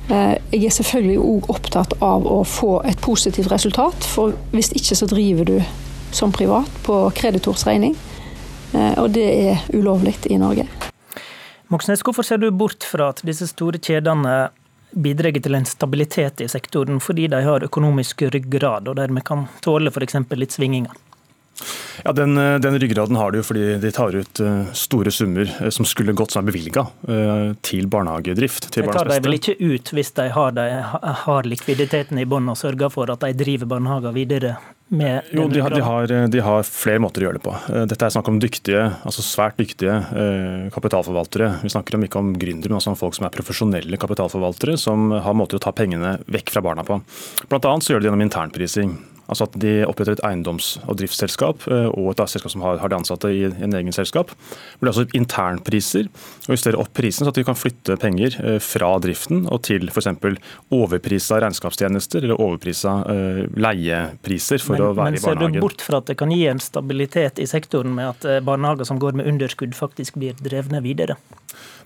Jeg 0.10 0.64
er 0.66 0.74
selvfølgelig 0.74 1.20
òg 1.22 1.50
opptatt 1.54 1.94
av 2.02 2.26
å 2.26 2.40
få 2.50 2.80
et 2.90 2.98
positivt 3.02 3.52
resultat, 3.54 4.10
for 4.10 4.34
hvis 4.58 4.74
ikke 4.74 4.98
så 4.98 5.10
driver 5.10 5.52
du 5.52 5.60
som 6.16 6.32
privat 6.32 6.72
på 6.84 7.10
kreditors 7.16 7.66
regning. 7.68 7.96
Eh, 8.74 9.00
og 9.00 9.12
det 9.16 9.26
er 9.26 9.64
ulovlig 9.74 10.18
i 10.32 10.40
Norge. 10.40 10.68
Moxnes, 11.68 12.04
hvorfor 12.06 12.26
ser 12.26 12.42
du 12.42 12.52
bort 12.52 12.86
fra 12.86 13.10
at 13.14 13.24
disse 13.26 13.48
store 13.50 13.82
kjedene 13.82 14.50
bidrar 14.96 15.36
til 15.44 15.58
en 15.58 15.66
stabilitet 15.68 16.46
i 16.46 16.48
sektoren, 16.48 17.02
fordi 17.04 17.28
de 17.34 17.42
har 17.44 17.66
økonomisk 17.66 18.28
ryggrad 18.32 18.88
og 18.88 18.96
dermed 19.00 19.26
kan 19.28 19.48
tåle 19.66 19.92
f.eks. 19.92 20.22
litt 20.38 20.56
svinginger? 20.56 20.94
Ja, 22.04 22.12
den, 22.12 22.36
den, 22.36 22.78
ryggraden 22.80 23.16
har 23.16 23.32
de 23.32 23.40
jo 23.40 23.46
fordi 23.48 23.78
de 23.80 23.92
tar 23.96 24.16
ut 24.16 24.40
eh, 24.44 24.72
store 24.76 25.12
summer 25.12 25.48
eh, 25.48 25.72
som 25.72 25.88
skulle 25.88 26.14
gått 26.16 26.36
som 26.36 26.44
er 26.44 26.52
bevilga 26.52 26.84
til 27.64 27.88
barnehagedrift. 27.92 28.70
til 28.72 28.84
De 28.84 28.96
tar 28.96 29.08
de 29.10 29.20
vel 29.24 29.40
ikke 29.40 29.56
ut 29.60 29.92
hvis 29.96 30.12
de 30.20 30.30
har, 30.36 30.56
de 30.56 30.66
har 31.26 31.48
likviditeten 31.48 32.20
i 32.20 32.28
bånn 32.28 32.52
og 32.52 32.60
sørger 32.60 32.92
for 32.94 33.12
at 33.12 33.24
de 33.24 33.32
driver 33.40 33.72
barnehager 33.76 34.16
videre 34.16 34.56
jo, 35.34 35.48
de 35.50 35.62
har, 35.64 35.74
de, 35.74 35.82
har, 35.82 36.12
de 36.30 36.42
har, 36.46 36.68
flere 36.68 37.02
måter 37.02 37.24
å 37.24 37.28
gjøre 37.28 37.40
det 37.40 37.46
på. 37.48 37.54
Eh, 37.74 37.86
dette 37.90 38.06
er 38.06 38.14
snakk 38.14 38.30
om 38.30 38.38
dyktige, 38.42 38.84
altså 39.02 39.26
svært 39.26 39.58
dyktige 39.58 39.96
eh, 40.14 40.68
kapitalforvaltere. 40.76 41.50
Vi 41.64 41.72
snakker 41.74 41.98
om 41.98 42.06
ikke 42.06 42.22
om 42.22 42.30
gründere, 42.38 42.70
men 42.70 42.78
også 42.78 42.94
om 42.94 43.00
folk 43.00 43.18
som 43.18 43.26
er 43.26 43.34
profesjonelle 43.34 43.98
kapitalforvaltere, 44.02 44.78
som 44.78 45.10
har 45.26 45.38
måter 45.38 45.58
å 45.58 45.64
ta 45.66 45.74
pengene 45.74 46.20
vekk 46.30 46.54
fra 46.54 46.62
barna 46.66 46.86
på. 46.86 47.00
Blant 47.50 47.66
annet 47.72 47.88
så 47.88 47.96
gjør 47.96 48.04
de 48.04 48.06
det 48.06 48.12
gjennom 48.12 48.26
internprising. 48.28 48.94
Altså 49.26 49.48
at 49.48 49.58
de 49.62 49.74
oppretter 49.88 50.18
et 50.18 50.24
eiendoms- 50.28 50.76
og 50.86 51.00
driftsselskap 51.00 51.66
eh, 51.72 51.88
og 51.92 52.14
et 52.14 52.24
selskap 52.30 52.54
som 52.54 52.64
har, 52.66 52.80
har 52.82 52.92
de 52.92 52.98
ansatte 52.98 53.32
i 53.34 53.46
en 53.50 53.76
egen 53.78 53.96
selskap. 53.96 54.34
Hvor 54.36 54.86
det 54.86 54.92
er 54.92 54.94
altså 54.94 55.18
internpriser, 55.18 56.10
og 56.46 56.54
justere 56.54 56.80
opp 56.82 56.92
prisen 56.96 57.26
så 57.26 57.34
at 57.34 57.40
de 57.40 57.46
kan 57.48 57.58
flytte 57.58 57.98
penger 58.02 58.38
eh, 58.42 58.60
fra 58.64 58.92
driften 59.02 59.46
og 59.50 59.64
til 59.68 59.90
f.eks. 59.90 60.12
overprisa 60.76 61.40
regnskapstjenester 61.44 62.26
eller 62.26 62.42
overprisa 62.42 62.96
uh, 63.06 63.42
leiepriser 63.60 64.62
for 64.62 64.78
men, 64.78 64.86
å 64.86 64.92
være 64.98 65.18
i 65.18 65.24
barnehagen. 65.24 65.42
Men 65.42 65.54
ser 65.54 65.60
du 65.60 65.64
bort 65.64 65.86
fra 65.86 66.02
at 66.02 66.12
det 66.12 66.18
kan 66.20 66.34
gi 66.34 66.44
en 66.52 66.62
stabilitet 66.62 67.42
i 67.42 67.48
sektoren 67.50 67.96
med 67.98 68.12
at 68.14 68.46
barnehager 68.46 68.88
som 68.88 69.00
går 69.02 69.18
med 69.20 69.30
underskudd, 69.32 69.76
faktisk 69.78 70.20
blir 70.22 70.38
drevne 70.46 70.82
videre? 70.86 71.18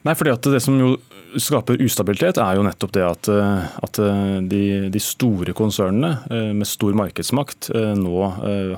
Nei, 0.08 0.16
fordi 0.16 0.32
at 0.32 0.48
Det 0.50 0.62
som 0.64 0.78
jo 0.80 0.94
skaper 1.38 1.78
ustabilitet, 1.84 2.40
er 2.42 2.58
jo 2.58 2.64
nettopp 2.66 2.94
det 2.96 3.04
at, 3.06 3.30
eh, 3.30 3.66
at 3.86 4.00
eh, 4.02 4.38
de, 4.50 4.64
de, 4.90 5.02
store 5.04 5.54
konsernene 5.54 6.14
eh, 6.32 6.52
med 6.58 6.68
stor 6.68 6.96
markedsmakt 6.98 7.29
nå 7.34 8.24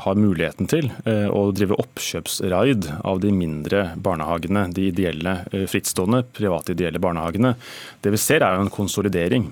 har 0.04 0.20
muligheten 0.20 0.68
til 0.72 0.90
å 1.06 1.44
drive 1.56 1.78
oppkjøpsraid 1.82 2.90
av 3.08 3.22
de 3.24 3.32
mindre 3.36 3.92
barnehagene, 3.96 4.68
de 4.76 4.90
ideelle, 4.92 5.38
frittstående, 5.72 6.24
private 6.36 6.76
ideelle 6.76 7.02
barnehagene. 7.02 7.56
Det 8.02 8.14
vi 8.14 8.20
ser 8.22 8.46
er 8.46 8.58
jo 8.58 8.66
en 8.66 8.74
konsolidering. 8.74 9.50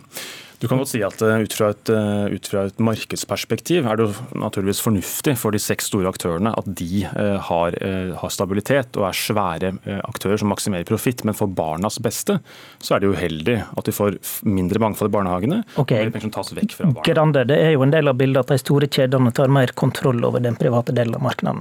Du 0.60 0.68
kan 0.68 0.80
godt 0.82 0.92
si 0.92 1.00
at 1.06 1.22
eh, 1.24 1.40
ut 1.40 1.54
fra, 1.56 1.70
et, 1.72 1.90
eh, 1.94 2.34
ut 2.36 2.48
fra, 2.52 2.66
et, 2.68 2.82
markedsperspektiv 2.84 3.88
er 3.88 4.02
det 4.02 4.10
naturligvis 4.36 4.82
fornuftig 4.84 5.38
for 5.40 5.56
de 5.56 5.62
seks 5.64 5.88
store 5.88 6.12
aktørene 6.12 6.52
at 6.60 6.68
de 6.82 7.06
eh, 7.08 7.38
har, 7.48 7.78
har 8.20 8.34
stabilitet 8.34 9.00
og 9.00 9.08
er 9.08 9.16
svære 9.16 9.72
aktører 10.04 10.42
som 10.42 10.52
maksimerer 10.52 10.88
profitt. 10.88 11.24
Men 11.28 11.38
for 11.38 11.48
barnas 11.48 12.00
beste 12.04 12.40
så 12.84 12.98
er 12.98 13.04
det 13.04 13.14
uheldig 13.14 13.58
at 13.64 13.88
de 13.88 13.96
får 13.96 14.20
mindre 14.44 14.84
mangfold 14.84 15.14
i 15.14 15.16
barnehagene. 15.16 15.62
Okay. 15.80 16.12
og 16.12 16.28
som 16.28 16.36
tas 16.36 16.52
vekk 16.58 16.76
fra 16.76 16.92
barna. 16.92 17.08
Grande, 17.08 17.46
det 17.48 17.60
er 17.64 17.76
jo 17.78 17.86
en 17.88 17.96
del 17.96 18.12
av 18.12 18.20
bildet 18.20 18.44
at 18.44 18.52
de 18.52 18.60
store 18.60 18.92
kjedene 18.92 19.32
tar 19.36 19.52
mer 19.54 19.72
kontroll 19.80 20.26
over 20.28 20.44
den 20.44 20.60
private 20.60 20.96
delen 20.96 21.16
av 21.16 21.24
markedet. 21.24 21.56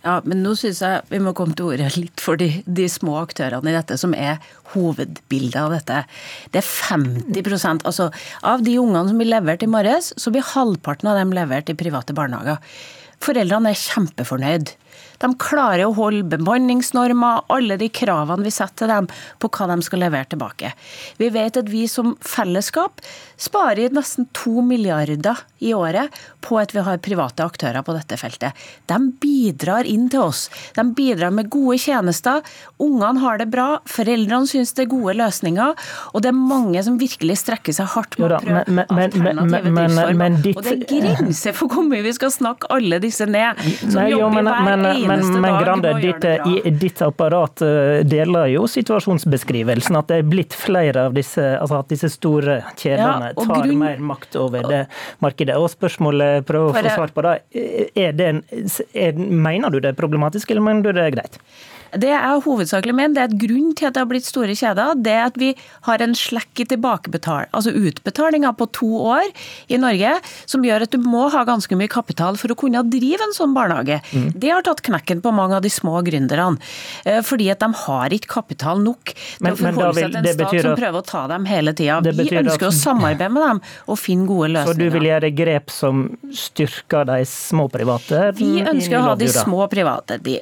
Ja, 0.00 0.14
men 0.24 0.40
nå 0.40 0.54
syns 0.56 0.80
jeg 0.80 1.02
vi 1.10 1.18
må 1.20 1.34
komme 1.36 1.52
til 1.56 1.74
ordet 1.74 1.90
litt 1.98 2.22
for 2.24 2.40
de, 2.40 2.48
de, 2.64 2.86
små 2.88 3.18
aktørene 3.20 3.68
i 3.68 3.76
dette, 3.76 3.98
som 4.00 4.14
er 4.16 4.38
hovedbildet 4.72 5.58
av 5.60 5.74
dette. 5.74 5.98
Det 6.54 6.62
er 6.62 6.70
50% 6.70 7.84
altså 7.88 8.08
Av 8.46 8.64
de 8.64 8.78
ungene 8.80 9.10
som 9.10 9.20
blir 9.20 9.28
levert 9.28 9.66
i 9.66 9.68
morges, 9.68 10.14
så 10.16 10.32
blir 10.32 10.46
halvparten 10.54 11.10
av 11.10 11.20
dem 11.20 11.34
levert 11.36 11.68
i 11.68 11.76
private 11.76 12.16
barnehager. 12.16 12.62
Foreldrene 13.20 13.74
er 13.74 13.80
kjempefornøyd. 13.80 14.74
De 15.20 15.28
klarer 15.40 15.84
å 15.84 15.94
holde 15.96 16.24
bemanningsnormer, 16.32 17.44
alle 17.52 17.76
de 17.80 17.90
kravene 17.92 18.46
vi 18.46 18.52
setter 18.54 18.86
til 18.86 18.88
dem 18.88 19.08
på 19.42 19.50
hva 19.52 19.66
de 19.68 19.84
skal 19.84 20.00
levere 20.06 20.30
tilbake. 20.32 20.70
Vi 21.20 21.28
vet 21.34 21.58
at 21.60 21.68
vi 21.68 21.84
som 21.90 22.14
fellesskap 22.24 23.02
sparer 23.40 23.92
nesten 23.92 24.28
to 24.36 24.64
milliarder 24.64 25.42
i 25.60 25.74
året 25.76 26.14
på 26.40 26.56
at 26.60 26.72
vi 26.72 26.84
har 26.86 27.02
private 27.04 27.44
aktører 27.44 27.84
på 27.84 27.92
dette 27.96 28.16
feltet. 28.20 28.56
De 28.88 28.96
bidrar 29.20 29.88
inn 29.88 30.08
til 30.12 30.24
oss. 30.30 30.46
De 30.76 30.86
bidrar 30.96 31.34
med 31.36 31.50
gode 31.52 31.76
tjenester. 31.82 32.40
Ungene 32.80 33.20
har 33.20 33.40
det 33.42 33.50
bra, 33.52 33.68
foreldrene 33.90 34.48
syns 34.48 34.72
det 34.76 34.86
er 34.86 34.92
gode 34.94 35.18
løsninger, 35.20 35.76
og 36.14 36.24
det 36.24 36.32
er 36.32 36.38
mange 36.38 36.80
som 36.86 36.96
virkelig 37.00 37.40
strekker 37.42 37.76
seg 37.76 37.92
hardt 37.92 38.16
med 38.16 38.32
å 38.32 38.40
prøve 38.40 38.64
alternative 38.88 39.74
driftsformer. 39.76 40.40
Og 40.56 40.64
det 40.64 40.74
er 40.78 40.86
grenser 40.88 41.56
for 41.60 41.76
hvor 41.76 41.84
mye 41.92 42.06
vi 42.08 42.16
skal 42.16 42.32
snakke 42.32 42.72
alle 42.72 43.02
disse 43.10 43.26
ned, 43.28 43.60
som 43.80 43.98
Nei, 43.98 44.08
jobber 44.14 44.46
hver 44.46 44.84
eneste 44.94 45.34
men, 45.34 45.40
men 45.44 45.58
Grande, 45.60 45.92
ditt, 46.00 46.26
i, 46.46 46.72
ditt 46.80 47.02
apparat 47.04 47.62
eh, 47.66 48.00
deler 48.06 48.50
jo 48.54 48.64
situasjonsbeskrivelsen. 48.70 49.98
At 50.00 50.10
det 50.12 50.20
er 50.22 50.30
blitt 50.30 50.56
flere 50.56 51.08
av 51.10 51.16
disse, 51.16 51.44
altså 51.58 51.80
at 51.82 51.90
disse 51.92 52.12
store 52.14 52.60
kjedene 52.76 53.32
ja, 53.32 53.34
tar 53.36 53.64
grunn... 53.66 53.76
mer 53.82 54.04
makt 54.12 54.38
over 54.40 54.66
det 54.70 54.84
markedet. 55.24 55.58
Og 55.60 55.68
spørsmålet, 55.72 56.46
prøv 56.48 56.70
å 56.70 56.76
få 56.76 56.86
svar 56.88 57.14
på 57.14 57.26
det, 57.26 57.36
er 57.98 58.16
det 58.16 58.30
er, 58.94 59.18
mener 59.18 59.72
du 59.72 59.80
det 59.80 59.92
er 59.92 59.98
problematisk, 59.98 60.50
eller 60.50 60.64
mener 60.64 60.86
du 60.86 60.94
det 60.96 61.10
er 61.10 61.18
greit? 61.18 61.40
Det 61.98 62.10
er 62.14 62.42
hovedsakelig 62.44 62.94
mener 62.94 63.16
det 63.16 63.22
er 63.22 63.30
et 63.30 63.40
grunn 63.40 63.72
til 63.76 63.88
at 63.88 63.96
det 63.96 64.02
har 64.02 64.10
blitt 64.10 64.26
store 64.28 64.54
kjeder. 64.56 64.94
Det 65.00 65.14
er 65.14 65.24
at 65.26 65.38
vi 65.40 65.50
har 65.86 66.04
en 66.04 66.14
slekk 66.16 66.62
i 66.62 66.66
tilbakebetal, 66.70 67.48
altså 67.56 67.72
utbetalinger 67.74 68.54
på 68.58 68.68
to 68.76 68.90
år 69.10 69.26
i 69.72 69.78
Norge, 69.80 70.12
som 70.50 70.64
gjør 70.66 70.86
at 70.86 70.94
du 70.94 71.00
må 71.02 71.26
ha 71.32 71.44
ganske 71.48 71.76
mye 71.78 71.90
kapital 71.90 72.38
for 72.40 72.52
å 72.52 72.58
kunne 72.58 72.82
drive 72.90 73.24
en 73.26 73.34
sånn 73.36 73.54
barnehage. 73.56 74.00
Mm. 74.12 74.28
Det 74.40 74.52
har 74.52 74.66
tatt 74.66 74.82
knekken 74.86 75.22
på 75.24 75.32
mange 75.34 75.58
av 75.58 75.64
de 75.64 75.72
små 75.72 75.98
gründerne. 76.06 76.60
Eh, 77.04 77.20
fordi 77.26 77.50
at 77.52 77.62
de 77.62 77.70
har 77.84 78.14
ikke 78.14 78.30
kapital 78.36 78.80
nok 78.82 79.14
til 79.14 79.50
å 79.50 79.56
forholde 79.58 79.96
seg 79.98 80.14
til 80.14 80.20
en 80.20 80.30
stat 80.36 80.56
som 80.66 80.78
prøver 80.78 81.00
å 81.00 81.06
ta 81.06 81.24
dem 81.30 81.48
hele 81.50 81.74
tida. 81.76 82.00
Vi 82.04 82.28
ønsker 82.42 82.68
å 82.68 82.74
samarbeide 82.74 83.32
med 83.34 83.46
dem 83.46 83.62
og 83.86 84.00
finne 84.00 84.28
gode 84.28 84.52
løsninger. 84.54 84.78
Så 84.78 84.90
du 84.90 84.96
vil 84.98 85.08
gjøre 85.10 85.32
grep 85.34 85.74
som 85.74 86.06
styrker 86.36 87.08
de 87.08 87.20
små 87.28 87.66
private? 87.72 88.30
Vi 88.38 88.52
ønsker 88.62 89.00
å 89.00 89.04
ha 89.10 89.16
de 89.18 89.30
små 89.32 89.66
private. 89.72 90.20
De 90.22 90.38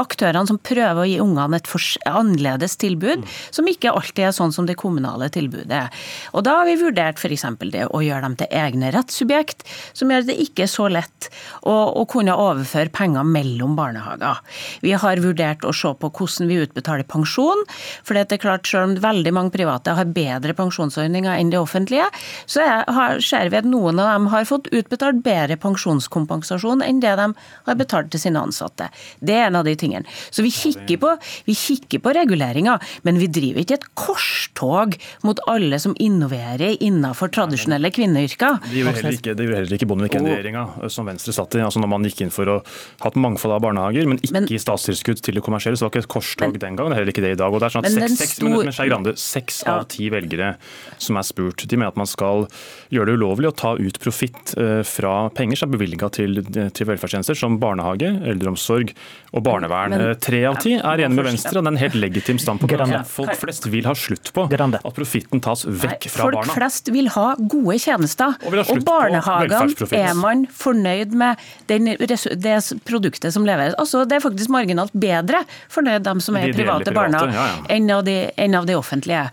aktørene 0.00 0.46
som 0.48 0.60
prøver 0.62 0.91
prøve 0.92 1.06
å 1.06 1.08
gi 1.08 1.20
ungene 1.22 1.58
et 1.58 1.70
annerledes 2.08 2.76
tilbud, 2.80 3.24
som 3.50 3.68
ikke 3.68 3.92
alltid 3.92 4.28
er 4.28 4.34
sånn 4.36 4.52
som 4.52 4.66
det 4.68 4.76
kommunale 4.80 5.28
tilbudet. 5.32 5.88
Og 6.32 6.44
da 6.44 6.60
har 6.60 6.68
vi 6.68 6.78
vurdert 6.80 7.20
f.eks. 7.20 7.44
det 7.72 7.86
å 7.88 8.02
gjøre 8.02 8.26
dem 8.26 8.36
til 8.40 8.50
egne 8.50 8.92
rettssubjekt, 8.92 9.64
som 9.96 10.10
gjør 10.10 10.28
det 10.28 10.38
ikke 10.42 10.68
så 10.70 10.88
lett 10.92 11.30
å, 11.62 11.72
å, 11.72 12.04
kunne 12.12 12.36
overføre 12.36 12.92
penger 12.92 13.24
mellom 13.24 13.76
barnehager. 13.78 14.42
Vi 14.82 14.92
har 14.92 15.22
vurdert 15.22 15.64
å 15.64 15.72
se 15.72 15.92
på 15.98 16.10
hvordan 16.12 16.50
vi 16.50 16.60
utbetaler 16.62 17.08
pensjon, 17.08 17.64
for 18.04 18.16
det 18.16 18.36
er 18.36 18.42
klart 18.42 18.68
selv 18.68 18.90
om 18.90 18.96
veldig 19.02 19.34
mange 19.34 19.54
private 19.54 19.96
har 19.96 20.12
bedre 20.12 20.56
pensjonsordninger 20.58 21.32
enn 21.32 21.52
det 21.52 21.60
offentlige, 21.60 22.08
så 22.46 22.64
er, 22.64 23.22
ser 23.24 23.52
vi 23.52 23.60
at 23.60 23.68
noen 23.68 24.00
av 24.02 24.12
dem 24.12 24.30
har 24.32 24.48
fått 24.48 24.70
utbetalt 24.72 25.22
bedre 25.24 25.58
pensjonskompensasjon 25.62 26.84
enn 26.84 27.00
det 27.02 27.14
de 27.18 27.28
har 27.68 27.78
betalt 27.78 28.12
til 28.12 28.22
sine 28.22 28.42
ansatte. 28.42 28.88
Det 29.20 29.36
er 29.38 29.48
en 29.48 29.60
av 29.60 29.66
de 29.68 29.74
tingene. 29.78 30.08
Så 30.30 30.44
vi 30.44 30.52
kikker 30.52 30.81
kikker 30.82 31.00
på, 31.02 31.12
vi 31.48 31.54
kikker 31.56 32.02
på 32.02 32.14
reguleringer, 32.16 32.82
men 33.06 33.20
vi 33.20 33.28
driver 33.32 33.62
ikke 33.62 33.78
et 33.80 33.88
korstog 33.98 34.96
mot 35.26 35.40
alle 35.50 35.78
som 35.82 35.94
innoverer 36.02 36.76
innenfor 36.82 37.32
tradisjonelle 37.34 37.92
kvinneyrker. 37.94 38.60
Det 38.68 38.82
gjorde 38.82 38.96
heller 38.98 39.18
ikke, 39.18 39.36
heller 39.36 39.76
ikke 39.78 39.88
Bondevik-regjeringa, 39.90 40.64
som 40.92 41.08
Venstre 41.08 41.34
satt 41.36 41.56
i. 41.56 41.62
altså 41.64 41.82
Når 41.82 41.92
man 41.92 42.08
gikk 42.08 42.24
inn 42.26 42.34
for 42.34 42.50
å 42.50 42.58
ha 42.62 43.12
et 43.12 43.18
mangfold 43.20 43.56
av 43.56 43.64
barnehager, 43.64 44.08
men 44.10 44.20
ikke 44.22 44.36
men, 44.38 44.48
statstilskudd 44.62 45.22
til 45.24 45.38
det 45.38 45.44
kommersielle, 45.44 45.78
så 45.78 45.86
var 45.86 45.92
det 45.92 46.02
ikke 46.02 46.06
et 46.06 46.14
korstog 46.16 46.58
den 46.58 46.78
gangen. 46.78 46.92
Det 46.92 46.98
er 46.98 47.02
heller 47.02 47.14
ikke 47.14 47.26
det 47.26 47.34
i 47.36 47.40
dag. 47.40 47.52
og 47.52 47.62
det 47.62 47.68
er 47.68 47.76
sånn 47.76 47.86
at 47.86 47.92
Seks, 47.92 48.18
seks, 48.18 48.36
stor... 48.40 48.48
men, 48.50 48.70
men 48.70 48.90
Grande, 48.92 49.14
seks 49.20 49.62
ja. 49.64 49.76
av 49.78 49.86
ti 49.92 50.08
velgere 50.12 50.54
som 51.00 51.18
er 51.20 51.26
spurt, 51.26 51.64
de 51.68 51.78
mener 51.78 51.92
at 51.92 52.00
man 52.00 52.08
skal 52.08 52.46
gjøre 52.92 53.12
det 53.12 53.18
ulovlig 53.20 53.50
å 53.50 53.54
ta 53.56 53.74
ut 53.78 53.98
profitt 54.02 54.54
eh, 54.60 54.80
fra 54.86 55.28
penger 55.34 55.60
som 55.60 55.70
er 55.70 55.78
bevilga 55.78 56.10
til, 56.12 56.42
til 56.42 56.88
velferdstjenester 56.88 57.38
som 57.38 57.58
barnehage, 57.62 58.10
eldreomsorg 58.32 58.92
og 59.32 59.44
barnevern. 59.46 59.94
Men, 59.94 60.06
eh, 60.10 60.18
Tre 60.22 60.42
av 60.48 60.58
ti 60.62 60.71
er 60.78 61.04
enig 61.06 61.18
med 61.18 61.28
Venstre, 61.30 61.58
og 61.58 61.66
det 61.66 61.70
er 61.70 61.74
en 61.74 61.82
helt 61.82 61.98
legitim 61.98 62.40
standpunkt. 62.42 62.84
Folk 63.12 63.36
flest 63.40 63.68
vil 63.72 63.86
ha 63.88 63.94
slutt 63.98 64.32
på 64.34 64.46
at 64.48 64.92
profitten 64.96 65.42
tas 65.44 65.64
vekk 65.66 66.08
fra 66.12 66.28
barna. 66.30 66.46
Folk 66.46 66.58
flest 66.60 66.92
vil 66.94 67.10
ha 67.14 67.26
gode 67.38 67.78
tjenester. 67.82 68.36
Og, 68.48 68.58
og 68.62 68.82
barnehagene 68.86 69.88
er 69.98 70.16
man 70.18 70.46
fornøyd 70.46 71.14
med 71.18 71.40
den, 71.70 71.92
det 71.98 72.58
produktet 72.88 73.34
som 73.34 73.46
leveres. 73.48 73.76
Altså, 73.80 74.04
det 74.08 74.18
er 74.18 74.24
faktisk 74.24 74.52
marginalt 74.52 74.94
bedre 74.96 75.42
fornøyd 75.72 76.04
dem 76.06 76.20
som 76.22 76.36
er 76.38 76.50
i 76.50 76.56
private, 76.56 76.92
barna, 76.94 77.24
ja, 77.28 77.46
ja. 77.52 77.60
enn, 77.76 77.90
av 77.92 78.04
de, 78.06 78.16
enn 78.40 78.56
av 78.58 78.68
de 78.68 78.76
offentlige. 78.78 79.24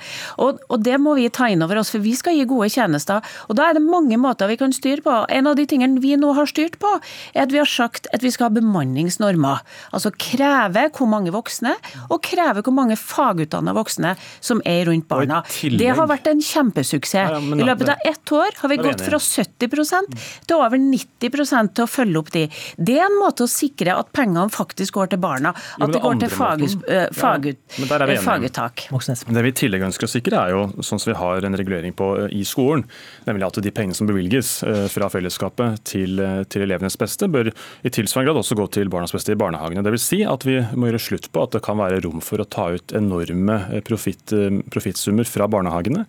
Og, 0.41 0.61
og, 0.69 0.79
det 0.85 0.97
må 1.01 1.15
vi 1.17 1.27
ta 1.33 1.49
inn 1.51 1.63
over 1.65 1.81
oss, 1.81 1.91
for 1.93 2.03
vi 2.03 2.15
skal 2.17 2.37
gi 2.37 2.45
gode 2.49 2.69
tjenester. 2.73 3.25
Og 3.47 3.57
da 3.59 3.69
er 3.69 3.77
det 3.77 3.85
mange 3.85 4.17
måter 4.21 4.49
vi 4.49 4.57
kan 4.59 4.73
styre 4.75 5.03
på. 5.05 5.15
En 5.29 5.49
av 5.49 5.57
de 5.59 5.67
tingene 5.69 6.01
vi 6.03 6.15
nå 6.19 6.33
har 6.37 6.49
styrt 6.49 6.79
på, 6.81 6.95
er 7.33 7.45
at 7.45 7.53
vi 7.53 7.61
har 7.61 7.69
sagt 7.69 8.09
at 8.15 8.25
vi 8.25 8.31
skal 8.33 8.49
ha 8.49 8.57
bemanningsnormer. 8.59 9.63
Altså 9.95 10.13
kreve 10.15 10.87
hvor 10.95 11.09
mange 11.09 11.28
voksne, 11.33 11.75
og 12.09 12.21
krever 12.25 12.65
hvor 12.65 12.75
mange 12.75 12.97
fagutdanna 12.99 13.73
voksne 13.77 14.15
som 14.39 14.61
er 14.67 14.85
rundt 14.89 15.07
barna. 15.09 15.41
Det 15.61 15.89
har 15.95 16.09
vært 16.09 16.29
en 16.31 16.41
kjempesuksess. 16.43 17.33
Ja, 17.33 17.39
ja, 17.39 17.55
I 17.59 17.67
løpet 17.67 17.93
av 17.93 18.05
ett 18.07 18.33
år 18.35 18.59
har 18.61 18.71
vi 18.71 18.79
gått 18.81 19.03
fra 19.05 19.19
70% 19.19 20.17
til 20.47 20.55
over 20.57 20.77
90 20.81 21.73
til 21.75 21.83
å 21.83 21.87
følge 21.89 22.19
opp 22.21 22.31
de. 22.33 22.45
Det 22.77 22.97
er 22.99 23.07
en 23.07 23.17
måte 23.19 23.45
å 23.45 23.49
sikre 23.51 23.95
at 23.99 24.11
pengene 24.15 24.49
faktisk 24.53 24.97
går 24.99 25.13
til 25.13 25.21
barna. 25.23 25.53
At 25.79 25.93
det 25.93 26.01
går 26.03 26.21
til 26.23 26.33
fagut, 26.33 26.87
faguttak. 27.17 28.85
Det 28.89 29.43
vi 29.45 29.51
i 29.51 29.57
tillegg 29.63 29.85
ønsker 29.89 30.07
å 30.07 30.11
sikre, 30.11 30.39
er 30.39 30.55
jo 30.55 30.83
sånn 30.85 31.01
som 31.01 31.11
vi 31.11 31.17
har 31.19 31.45
en 31.47 31.57
regulering 31.59 31.95
på 31.97 32.11
i 32.35 32.43
skolen, 32.47 32.85
nemlig 33.27 33.47
at 33.49 33.59
de 33.63 33.73
pengene 33.75 33.97
som 33.97 34.07
bevilges 34.09 34.59
fra 34.93 35.09
fellesskapet 35.11 35.83
til, 35.89 36.21
til 36.49 36.65
elevenes 36.65 36.97
beste, 36.99 37.27
bør 37.31 37.51
i 37.51 37.91
tilsvarende 37.93 38.29
grad 38.29 38.41
også 38.43 38.57
gå 38.59 38.65
til 38.77 38.91
barnas 38.91 39.13
beste 39.15 39.33
i 39.35 39.39
barnehagene. 39.39 39.83
Det 39.85 39.93
vil 39.95 40.01
si 40.03 40.21
at 40.27 40.45
vi 40.47 40.57
må 40.75 40.89
gjøre 40.89 41.01
slutt 41.03 41.18
ut 41.19 41.29
på 41.35 41.43
at 41.45 41.53
det 41.55 41.61
kan 41.65 41.77
være 41.79 42.01
rom 42.07 42.23
for 42.23 42.41
å 42.41 42.47
ta 42.47 42.69
ut 42.73 42.95
enorme 42.95 43.59
profitt, 43.87 44.33
profittsummer 44.71 45.27
fra 45.27 45.47
barnehagene, 45.51 46.05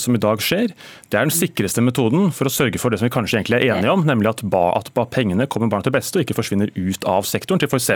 som 0.00 0.16
i 0.16 0.22
dag 0.22 0.42
skjer. 0.42 0.72
Det 1.12 1.18
er 1.20 1.28
den 1.28 1.34
sikreste 1.34 1.84
metoden 1.84 2.32
for 2.34 2.48
å 2.48 2.52
sørge 2.52 2.80
for 2.82 2.90
det 2.90 3.00
som 3.00 3.08
vi 3.08 3.14
kanskje 3.14 3.40
egentlig 3.40 3.60
er 3.60 3.76
enige 3.76 3.92
om, 3.92 4.04
nemlig 4.08 4.32
at, 4.32 4.42
ba, 4.48 4.64
at 4.78 4.90
pengene 5.12 5.46
kommer 5.50 5.70
barna 5.72 5.86
til 5.86 5.94
beste 5.94 6.18
og 6.18 6.26
ikke 6.26 6.38
forsvinner 6.38 6.72
ut 6.74 7.06
av 7.08 7.26
sektoren 7.28 7.60
til 7.62 7.70
f.eks. 7.70 7.90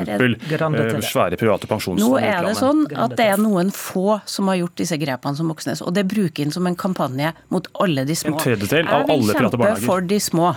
svære 1.10 1.40
private 1.40 1.70
pensjonsfond. 1.70 2.04
Nå 2.04 2.20
er 2.20 2.46
det 2.46 2.54
sånn 2.60 2.84
at 2.94 3.16
det 3.18 3.28
er 3.32 3.40
noen 3.40 3.72
få 3.74 4.20
som 4.28 4.50
har 4.52 4.60
gjort 4.60 4.76
disse 4.80 4.98
grepene 5.00 5.38
som 5.38 5.50
Moxnes, 5.50 5.82
og 5.84 5.94
det 5.96 6.06
bruker 6.10 6.44
inn 6.44 6.54
som 6.54 6.68
en 6.68 6.78
kampanje 6.78 7.32
mot 7.52 7.66
alle 7.82 8.04
de 8.08 8.16
små. 8.18 8.36
En 8.36 8.42
tredjedel 8.44 8.86
av 8.86 9.10
alle 9.10 9.36
private 9.36 9.60
barnehager. 9.60 9.80
Jeg 9.80 9.80
vil 9.80 9.86
kjempe 9.86 9.90
for 9.90 10.08
de 10.10 10.20
små. 10.26 10.52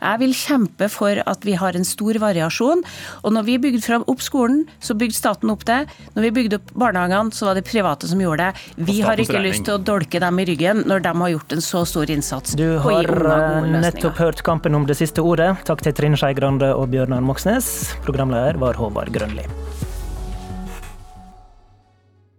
Jeg 0.00 0.22
vil 0.22 0.34
kjempe 0.36 0.90
for 0.92 1.22
at 1.34 1.46
vi 1.46 1.56
har 1.58 1.78
en 1.78 1.86
stor 1.86 2.20
variasjon. 2.22 2.84
Og 3.22 3.34
når 3.34 3.46
vi 3.46 3.58
bygde 3.66 3.82
fram 3.84 4.06
opp 4.10 4.22
skolen, 4.24 4.64
så 4.82 4.96
bygde 4.98 5.16
staten 5.16 5.35
opp 5.44 5.64
det. 5.68 5.78
Når 6.14 6.22
vi 6.22 6.30
bygde 6.40 6.60
opp 6.60 6.72
barnehagene, 6.72 7.34
så 7.36 7.50
var 7.50 7.58
det 7.58 7.64
private 7.68 8.08
som 8.08 8.20
gjorde 8.20 8.46
det. 8.48 8.64
Vi 8.88 9.00
har 9.00 9.20
ikke 9.20 9.36
regning. 9.36 9.52
lyst 9.52 9.66
til 9.68 9.76
å 9.76 9.82
dolke 9.82 10.20
dem 10.22 10.40
i 10.40 10.46
ryggen 10.48 10.84
når 10.86 11.04
de 11.06 11.14
har 11.20 11.34
gjort 11.34 11.56
en 11.56 11.64
så 11.64 11.84
stor 11.88 12.10
innsats. 12.10 12.56
Du 12.58 12.78
har 12.84 13.10
eh, 13.10 13.70
nettopp 13.76 14.22
hørt 14.22 14.42
kampen 14.46 14.74
om 14.74 14.86
det 14.88 14.98
siste 14.98 15.24
ordet. 15.24 15.52
Takk 15.68 15.84
til 15.84 15.96
Trine 15.96 16.20
Skei 16.20 16.32
Grande 16.38 16.72
og 16.74 16.88
Bjørnar 16.94 17.24
Moxnes. 17.24 17.92
Programleder 18.06 18.60
var 18.62 18.80
Håvard 18.80 19.12
Grønli. 19.14 19.46